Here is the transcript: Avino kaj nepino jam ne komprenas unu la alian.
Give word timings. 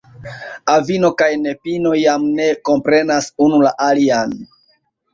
Avino 0.75 1.11
kaj 1.19 1.27
nepino 1.43 1.93
jam 2.05 2.27
ne 2.41 2.49
komprenas 2.73 3.31
unu 3.49 3.65
la 3.69 3.79
alian. 3.93 4.39